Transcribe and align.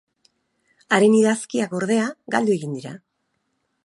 Haren 0.97 1.17
idazkiak, 1.17 1.75
ordea, 1.81 2.07
galdu 2.37 2.57
egin 2.57 2.73
dira. 2.79 2.95